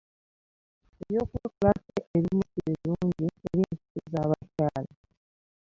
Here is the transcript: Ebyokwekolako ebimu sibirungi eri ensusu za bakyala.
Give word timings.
Ebyokwekolako 1.01 1.95
ebimu 2.17 2.43
sibirungi 2.51 3.25
eri 3.47 3.61
ensusu 3.69 3.99
za 4.11 4.21
bakyala. 4.29 4.91